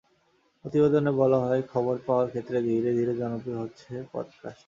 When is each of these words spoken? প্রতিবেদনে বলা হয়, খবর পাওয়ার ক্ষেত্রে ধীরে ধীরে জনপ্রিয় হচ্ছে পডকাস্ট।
প্রতিবেদনে 0.65 1.11
বলা 1.11 1.37
হয়, 1.37 1.61
খবর 1.73 1.95
পাওয়ার 2.05 2.27
ক্ষেত্রে 2.29 2.57
ধীরে 2.61 2.91
ধীরে 2.93 3.13
জনপ্রিয় 3.15 3.57
হচ্ছে 3.57 3.91
পডকাস্ট। 4.11 4.59